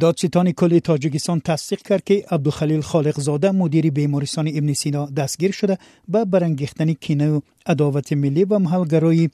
دادستان 0.00 0.52
کل 0.52 0.78
تاجیکستان 0.78 1.40
تصدیق 1.40 1.82
کرد 1.82 2.04
که 2.04 2.26
عبدالخلیل 2.30 2.80
خالقزاده 2.80 3.50
مدیر 3.50 3.90
بیمارستان 3.90 4.48
ابن 4.48 4.72
سینا 4.72 5.06
دستگیر 5.06 5.52
شده 5.52 5.78
به 6.08 6.24
برانگیختن 6.24 6.92
کینه 6.92 7.30
و 7.30 7.40
عداوت 7.66 8.12
ملی 8.12 8.44
و 8.44 8.58
محلگرایی 8.58 9.30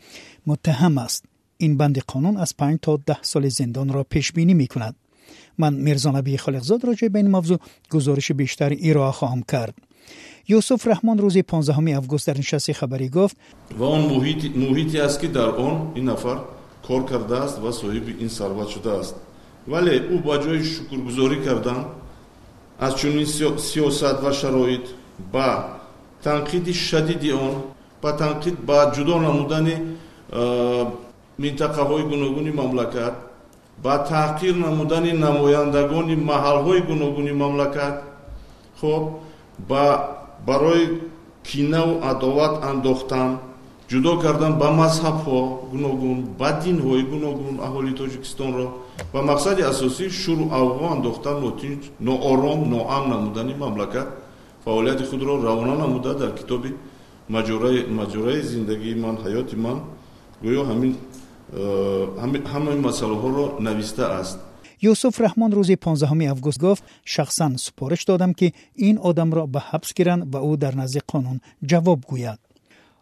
متهم 0.47 0.99
است. 0.99 1.25
این 1.59 1.77
بند 1.77 1.99
قانون 1.99 2.37
از 2.37 2.57
5 2.57 2.79
تا 2.83 3.01
10 3.07 3.17
سال 3.23 3.49
زندان 3.49 3.93
را 3.93 4.05
پیش 4.05 4.33
بینی 4.33 4.55
می 4.55 4.67
کند 4.67 4.95
من 5.59 5.75
میرزا 5.75 6.11
نبی 6.11 6.39
خالقزاد 6.39 6.85
راجع 6.85 7.09
به 7.09 7.19
این 7.19 7.31
موضوع 7.31 7.59
گزارش 7.91 8.33
بیشتر 8.33 8.69
ایرا 8.69 9.13
خواهم 9.13 9.43
کرد. 9.43 9.75
یوسف 10.49 10.87
رحمان 10.87 11.19
روز 11.19 11.39
15 11.39 11.97
اوگوست 11.97 12.27
در 12.27 12.39
نشست 12.39 12.73
خبری 12.73 13.09
گفت 13.09 13.37
و 13.79 13.83
اون 13.83 14.01
محیط 14.01 14.57
محیطی 14.57 15.01
است 15.01 15.21
که 15.21 15.29
در 15.29 15.41
اون 15.41 15.93
این 15.95 16.09
نفر 16.09 16.39
کار 16.89 17.05
کرده 17.05 17.37
است 17.37 17.59
و 17.59 17.73
صاحب 17.73 18.03
این 18.19 18.29
ثروت 18.29 18.69
شده 18.69 18.91
است. 18.91 19.15
вале 19.67 19.95
ӯ 20.15 20.17
ба 20.27 20.35
ҷои 20.45 20.63
шукргузорӣ 20.73 21.39
кардан 21.47 21.81
аз 22.85 22.93
чунин 23.01 23.27
сиёсат 23.69 24.17
ва 24.25 24.33
шароит 24.33 24.87
ба 25.33 25.49
танқиди 26.25 26.73
шадиди 26.73 27.31
он 27.33 27.55
ба 28.03 28.11
танқид 28.21 28.57
ба 28.69 28.93
ҷудо 28.95 29.15
намудани 29.27 29.77
э, 30.31 30.85
минтақаҳои 31.43 32.05
гуногуни 32.13 32.53
мамлакат 32.61 33.15
ба 33.83 33.95
таҳқир 34.11 34.55
намудани 34.67 35.13
намояндагони 35.13 36.17
маҳалҳои 36.31 36.81
гуногуни 36.91 37.33
мамлакат 37.33 37.97
хоб 38.81 39.05
ба 39.69 39.85
барои 40.47 40.85
кинаву 41.49 41.95
адоват 42.11 42.55
андохтан 42.71 43.31
ҷудо 43.91 44.13
кардан 44.25 44.53
ба 44.63 44.69
мазҳабҳо 44.83 45.41
гуногун 45.73 46.19
ба 46.41 46.51
динҳои 46.65 47.03
гуногун 47.13 47.55
аҳолии 47.67 47.95
тоҷикистонро 48.01 48.67
ба 49.13 49.21
мақсади 49.31 49.63
асосӣ 49.73 50.05
шуръавҳо 50.23 50.87
андохтан 50.97 51.37
нотинҷ 51.45 51.83
ноором 52.09 52.61
ноамн 52.75 53.09
намудани 53.15 53.55
мамлакат 53.65 54.09
фаъолияти 54.65 55.05
худро 55.11 55.35
равона 55.49 55.75
намуда 55.85 56.13
дар 56.23 56.31
китоби 56.41 56.71
маҷораи 57.29 58.43
зиндагии 58.53 58.95
ман 59.05 59.17
ҳаёти 59.25 59.57
ман. 59.57 59.79
Гӯё 60.45 60.63
ҳамин 60.71 60.93
э, 61.53 62.41
ҳамаи 62.53 62.79
масъалаҳоро 62.89 63.45
навистааст 63.69 64.39
юсуф 64.93 65.15
раҳмон 65.21 65.51
рӯзи 65.59 65.77
15 65.77 66.31
август 66.33 66.59
гуфт 66.61 66.85
шахсан 67.05 67.53
супориш 67.59 68.05
додам 68.05 68.33
ки 68.35 68.55
ин 68.89 68.97
одамро 69.09 69.47
ба 69.47 69.61
ҳабс 69.71 69.91
гиранд 69.99 70.23
ва 70.33 70.41
ӯ 70.51 70.57
дар 70.57 70.75
назди 70.75 71.01
қонун 71.13 71.39
ҷавоб 71.71 72.01
гӯяд. 72.11 72.44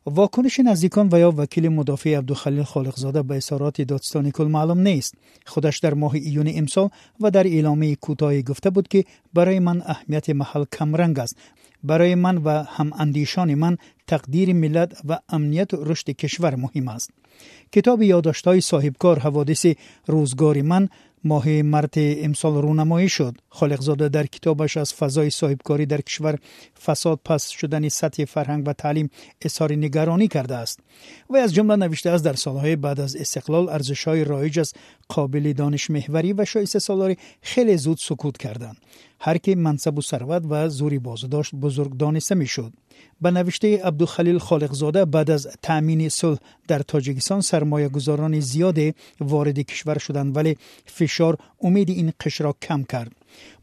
واکنش 0.07 0.61
نزدیکان 0.61 1.09
و 1.13 1.19
یا 1.19 1.31
وکیل 1.37 1.69
مدافع 1.69 2.17
عبدالخلیل 2.19 2.63
خالقزاده 2.63 3.23
به 3.23 3.37
اظهارات 3.37 3.81
دادستان 3.81 4.31
کل 4.31 4.45
معلوم 4.45 4.81
نیست. 4.81 5.15
خودش 5.47 5.79
در 5.79 5.95
ماه 5.95 6.15
ایون 6.15 6.51
امسال 6.55 6.89
و 7.21 7.31
در 7.31 7.47
اعلامیه 7.47 7.97
کوتاهی 7.97 8.43
گفته 8.43 8.71
بود 8.71 8.89
که 8.89 9.05
برای 9.35 9.59
من 9.59 9.83
اهمیت 9.87 10.31
محل 10.31 10.65
کمرنگ 10.73 11.19
است. 11.19 11.37
برای 11.85 12.15
من 12.15 12.37
و 12.37 12.63
هم 12.63 12.93
اندیشان 12.99 13.55
من 13.55 13.77
تقدیر 14.07 14.53
ملت 14.53 14.93
و 15.09 15.19
امنیت 15.29 15.75
و 15.75 15.85
رشد 15.85 16.11
کشور 16.11 16.55
مهم 16.55 16.89
است. 16.89 17.11
کتاب 17.73 18.03
یادداشت‌های 18.03 18.61
صاحبکار 18.61 19.19
حوادث 19.19 19.67
روزگار 20.07 20.63
من 20.63 20.89
ماه 21.25 21.49
مرت 21.49 21.95
امسال 21.97 22.63
رونمایی 22.63 23.09
شد. 23.09 23.35
خالقزاده 23.49 24.09
در 24.09 24.27
کتابش 24.27 24.77
از 24.77 24.95
فضای 24.95 25.31
صاحبکاری 25.31 25.87
در 25.87 26.01
کشور 26.01 26.39
فساد 26.85 27.21
پس 27.25 27.49
شدن 27.49 27.89
سطح 27.89 28.25
فرهنگ 28.25 28.69
و 28.69 28.73
تعلیم 28.73 29.11
اظهار 29.43 29.73
نگرانی 29.73 30.29
کرده 30.29 30.55
است. 30.55 30.81
و 31.31 31.37
از 31.37 31.55
جمله 31.55 31.77
نوشته 31.77 32.11
است 32.11 32.25
در 32.25 32.33
سالهای 32.33 32.77
بعد 32.77 33.01
از 33.01 33.17
استقلال 33.17 33.69
ارزش‌های 33.69 34.25
رایج 34.25 34.59
از 34.59 34.73
قابل 35.09 35.53
دانش 35.53 35.91
محوری 35.91 36.33
و 36.33 36.45
شایسته 36.45 36.79
سالاری 36.79 37.17
خیلی 37.43 37.77
زود 37.77 37.99
سکوت 38.01 38.37
کردند. 38.37 38.77
هر 39.21 39.39
که 39.39 39.55
منصب 39.55 39.99
و 39.99 40.01
ثروت 40.01 40.43
و 40.51 40.69
زوری 40.69 40.99
بازداشت 40.99 41.55
بزرگ 41.55 41.97
دانسته 41.97 42.35
می‌شد. 42.35 42.73
به 43.21 43.31
نوشته 43.31 43.83
عبدالخلیل 43.85 44.39
خالقزاده 44.39 45.05
بعد 45.05 45.31
از 45.31 45.49
تأمین 45.63 46.09
صلح 46.09 46.39
در 46.69 46.79
تاجیکستان 46.79 47.41
سرمایه 47.41 47.89
گذاران 47.89 48.41
زیاد 48.41 48.79
وارد 49.21 49.59
کشور 49.59 49.99
شدند 49.99 50.37
ولی 50.37 50.57
فشار 50.87 51.39
امید 51.61 51.91
این 51.91 52.13
قشر 52.21 52.45
را 52.45 52.57
کم 52.63 52.83
کرد. 52.83 53.13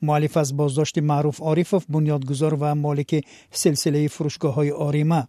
معلف 0.02 0.38
از 0.38 0.58
بازداشت 0.58 0.98
معروف 0.98 1.40
عارفوف 1.42 1.86
بنیادگذار 1.90 2.54
و 2.54 2.76
مالک 2.76 3.26
سلسله 3.52 4.08
فروشگاه 4.08 4.54
های 4.54 4.72
آریمه. 4.72 5.28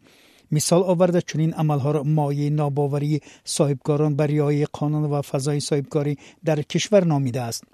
مثال 0.53 0.83
آورده 0.83 1.21
چنین 1.21 1.55
عملها 1.55 1.91
را 1.91 2.03
مایه 2.03 2.51
ناباوری 2.51 3.21
صاحبکاران 3.45 4.17
بر 4.17 4.27
رعایت 4.27 4.69
قانون 4.73 5.05
و 5.05 5.23
فضای 5.23 5.61
صاحبکاری 5.61 6.19
در 6.45 6.63
کشور 6.63 7.05
نامیده 7.05 7.41
است. 7.41 7.65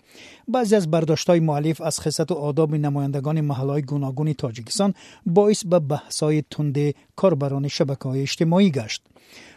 بعضی 0.49 0.77
از 0.77 0.89
های 1.29 1.41
مؤلف 1.41 1.81
از 1.81 2.01
خصت 2.01 2.31
و 2.31 2.35
آداب 2.35 2.75
نمایندگان 2.75 3.41
محلهای 3.41 3.83
گوناگون 3.83 4.33
تاجیکستان 4.33 4.95
باعث 5.27 5.65
به 5.65 5.79
بحث‌های 5.79 6.43
تند 6.51 6.95
کاربران 7.17 7.69
های 8.05 8.23
اجتماعی 8.23 8.71
گشت. 8.71 9.03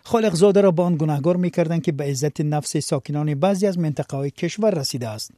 خالق 0.03 0.33
زاده 0.33 0.61
را 0.61 0.71
با 0.71 0.85
آن 0.85 0.95
گناهگار 0.97 1.37
می‌کردند 1.37 1.81
که 1.81 1.91
به 1.91 2.03
عزت 2.03 2.41
نفس 2.41 2.77
ساکنان 2.77 3.35
بعضی 3.35 3.67
از 3.67 3.79
منطقه 3.79 4.17
های 4.17 4.31
کشور 4.31 4.79
رسیده 4.79 5.07
است. 5.07 5.31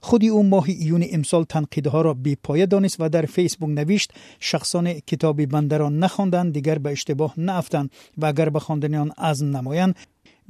خودی 0.00 0.28
او 0.28 0.42
ماه 0.42 0.64
ایون 0.68 1.04
امسال 1.12 1.44
تنقیدها 1.44 2.00
را 2.00 2.14
بی 2.14 2.36
پایه 2.36 2.66
دانست 2.66 2.96
و 3.00 3.08
در 3.08 3.26
فیسبوک 3.26 3.70
نوشت 3.70 4.12
شخصان 4.40 4.92
کتابی 4.92 5.46
بنده 5.46 5.76
را 5.76 5.88
نخواندند 5.88 6.52
دیگر 6.52 6.78
به 6.78 6.90
اشتباه 6.90 7.34
نافتند 7.36 7.90
و 8.18 8.26
اگر 8.26 8.48
به 8.48 8.58
خواندن 8.58 8.94
آن 8.94 9.10
عزم 9.18 9.56
نمایند 9.56 9.96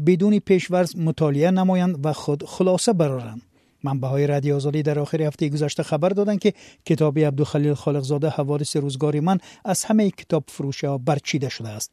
بدون 0.07 0.39
پیشورز 0.39 0.97
مطالعه 0.97 1.51
نمایند 1.51 2.07
و 2.07 2.12
خود 2.12 2.45
خلاصه 2.47 2.93
برارند 2.93 3.43
منبع 3.83 4.09
های 4.09 4.27
رادیو 4.27 4.56
آزادی 4.56 4.83
در 4.83 4.99
آخر 4.99 5.22
هفته 5.22 5.49
گذشته 5.49 5.83
خبر 5.83 6.09
دادند 6.09 6.39
که 6.39 6.55
کتاب 6.84 7.19
عبدالخلیل 7.19 7.75
خالقزاده 7.75 8.28
حوادث 8.28 8.77
روزگار 8.77 9.21
من 9.21 9.39
از 9.65 9.84
همه 9.84 10.11
کتاب 10.11 10.44
فروش 10.49 10.84
ها 10.84 10.99
برچیده 10.99 11.49
شده 11.49 11.69
است. 11.69 11.93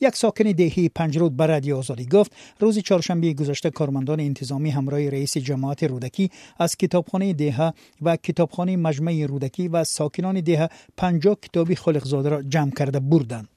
یک 0.00 0.16
ساکن 0.16 0.44
دهی 0.44 0.88
پنجرود 0.88 1.36
بر 1.36 1.46
رادیو 1.46 1.76
آزادی 1.76 2.06
گفت 2.06 2.32
روز 2.60 2.78
چهارشنبه 2.78 3.32
گذشته 3.32 3.70
کارمندان 3.70 4.20
انتظامی 4.20 4.70
همراه 4.70 5.08
رئیس 5.08 5.36
جماعت 5.38 5.82
رودکی 5.84 6.30
از 6.58 6.76
کتابخانه 6.76 7.32
دهه 7.32 7.72
و 8.02 8.16
کتابخانه 8.16 8.76
مجمع 8.76 9.26
رودکی 9.26 9.68
و 9.68 9.84
ساکنان 9.84 10.40
دهه 10.40 10.68
50 10.96 11.36
کتابی 11.42 11.76
خالقزاده 11.76 12.28
را 12.28 12.42
جمع 12.42 12.70
کرده 12.70 13.00
بردند 13.00 13.48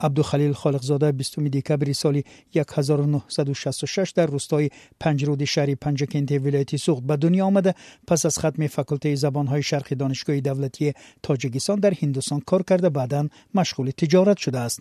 عبدالخلیل 0.00 0.52
خالقزاده 0.52 1.12
20 1.12 1.40
دکبر 1.40 1.92
سال 1.92 2.22
1966 2.54 4.10
در 4.10 4.26
روستای 4.26 4.70
پنجرود 5.00 5.44
شهر 5.44 5.74
پنجکنت 5.74 6.32
ولایت 6.32 6.76
سوخت 6.76 7.02
به 7.02 7.16
دنیا 7.16 7.46
آمده. 7.46 7.74
پس 8.06 8.26
از 8.26 8.38
ختم 8.38 8.66
فاکولته 8.66 9.14
زبانهای 9.14 9.62
شرقی 9.62 9.94
دانشگاه 9.94 10.40
دولتی 10.40 10.92
تاجیکستان 11.22 11.80
در 11.80 11.94
هندوستان 12.02 12.40
کار 12.40 12.62
کرده. 12.62 12.88
بعدا 12.88 13.28
مشغول 13.54 13.90
تجارت 13.90 14.36
شده 14.36 14.58
است. 14.58 14.80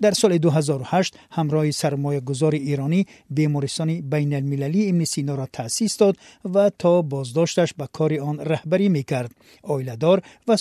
در 0.00 0.10
سال 0.10 0.38
2008 0.38 1.18
همراه 1.30 1.70
سرمایه 1.70 2.20
گذار 2.20 2.54
ایرانی 2.54 3.06
بیمارستان 3.30 4.00
بین 4.00 4.34
المللی 4.34 4.88
ابن 4.88 5.04
سینا 5.04 5.34
را 5.34 5.48
تأسیس 5.52 5.96
داد 5.96 6.16
و 6.54 6.70
تا 6.78 7.02
بازداشتش 7.02 7.74
به 7.74 7.88
کار 7.92 8.20
آن 8.20 8.40
رهبری 8.40 8.88
می 8.88 9.02
کرد 9.02 9.34
و 10.48 10.56